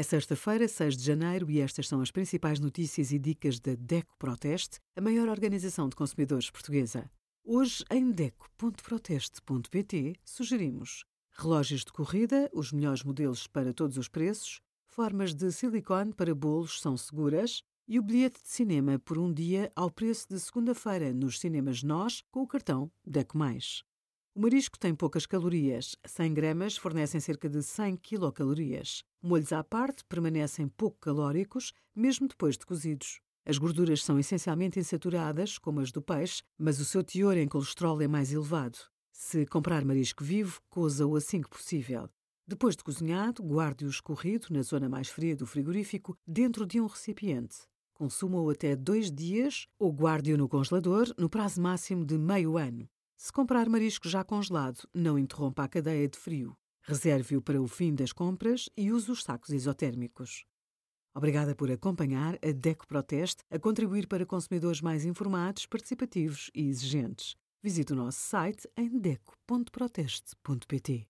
É 0.00 0.02
sexta-feira, 0.02 0.66
6 0.66 0.96
de 0.96 1.04
janeiro, 1.04 1.50
e 1.50 1.60
estas 1.60 1.86
são 1.86 2.00
as 2.00 2.10
principais 2.10 2.58
notícias 2.58 3.12
e 3.12 3.18
dicas 3.18 3.60
da 3.60 3.74
DECO 3.74 4.16
Proteste, 4.18 4.80
a 4.96 5.00
maior 5.02 5.28
organização 5.28 5.90
de 5.90 5.94
consumidores 5.94 6.50
portuguesa. 6.50 7.10
Hoje, 7.44 7.84
em 7.90 8.10
DECO.proteste.pt, 8.10 10.14
sugerimos 10.24 11.04
relógios 11.32 11.84
de 11.84 11.92
corrida, 11.92 12.48
os 12.54 12.72
melhores 12.72 13.02
modelos 13.02 13.46
para 13.46 13.74
todos 13.74 13.98
os 13.98 14.08
preços, 14.08 14.62
formas 14.86 15.34
de 15.34 15.52
silicone 15.52 16.14
para 16.14 16.34
bolos 16.34 16.80
são 16.80 16.96
seguras 16.96 17.62
e 17.86 17.98
o 17.98 18.02
bilhete 18.02 18.42
de 18.42 18.48
cinema 18.48 18.98
por 18.98 19.18
um 19.18 19.30
dia 19.30 19.70
ao 19.76 19.90
preço 19.90 20.26
de 20.30 20.40
segunda-feira 20.40 21.12
nos 21.12 21.38
cinemas 21.38 21.82
Nós 21.82 22.22
com 22.30 22.40
o 22.40 22.46
cartão 22.46 22.90
DECO+. 23.06 23.38
O 24.32 24.40
marisco 24.40 24.78
tem 24.78 24.94
poucas 24.94 25.26
calorias. 25.26 25.96
100 26.06 26.34
gramas 26.34 26.76
fornecem 26.76 27.20
cerca 27.20 27.48
de 27.48 27.64
100 27.64 27.96
quilocalorias. 27.96 29.02
Molhos 29.20 29.52
à 29.52 29.64
parte 29.64 30.04
permanecem 30.04 30.68
pouco 30.68 30.98
calóricos, 31.00 31.72
mesmo 31.94 32.28
depois 32.28 32.56
de 32.56 32.64
cozidos. 32.64 33.20
As 33.44 33.58
gorduras 33.58 34.04
são 34.04 34.20
essencialmente 34.20 34.78
insaturadas, 34.78 35.58
como 35.58 35.80
as 35.80 35.90
do 35.90 36.00
peixe, 36.00 36.42
mas 36.56 36.78
o 36.78 36.84
seu 36.84 37.02
teor 37.02 37.36
em 37.36 37.48
colesterol 37.48 38.00
é 38.00 38.06
mais 38.06 38.32
elevado. 38.32 38.78
Se 39.10 39.44
comprar 39.46 39.84
marisco 39.84 40.22
vivo, 40.22 40.60
coza-o 40.70 41.16
assim 41.16 41.42
que 41.42 41.50
possível. 41.50 42.08
Depois 42.46 42.76
de 42.76 42.84
cozinhado, 42.84 43.42
guarde-o 43.42 43.90
escorrido 43.90 44.46
na 44.50 44.62
zona 44.62 44.88
mais 44.88 45.08
fria 45.08 45.34
do 45.34 45.44
frigorífico, 45.44 46.16
dentro 46.24 46.64
de 46.64 46.80
um 46.80 46.86
recipiente. 46.86 47.58
Consuma-o 47.94 48.48
até 48.48 48.76
dois 48.76 49.10
dias 49.10 49.66
ou 49.76 49.92
guarde-o 49.92 50.38
no 50.38 50.48
congelador 50.48 51.12
no 51.18 51.28
prazo 51.28 51.60
máximo 51.60 52.04
de 52.04 52.16
meio 52.16 52.56
ano. 52.56 52.88
Se 53.22 53.30
comprar 53.30 53.68
marisco 53.68 54.08
já 54.08 54.24
congelado, 54.24 54.88
não 54.94 55.18
interrompa 55.18 55.64
a 55.64 55.68
cadeia 55.68 56.08
de 56.08 56.18
frio. 56.18 56.56
Reserve-o 56.80 57.42
para 57.42 57.60
o 57.60 57.68
fim 57.68 57.94
das 57.94 58.14
compras 58.14 58.70
e 58.74 58.90
use 58.90 59.10
os 59.10 59.22
sacos 59.22 59.50
isotérmicos. 59.50 60.46
Obrigada 61.14 61.54
por 61.54 61.70
acompanhar 61.70 62.36
a 62.36 62.50
DECO 62.50 62.86
Proteste 62.86 63.44
a 63.50 63.58
contribuir 63.58 64.08
para 64.08 64.24
consumidores 64.24 64.80
mais 64.80 65.04
informados, 65.04 65.66
participativos 65.66 66.50
e 66.54 66.66
exigentes. 66.66 67.36
Visite 67.62 67.92
o 67.92 67.96
nosso 67.96 68.20
site 68.20 68.66
em 68.74 68.98
deco.proteste.pt. 68.98 71.06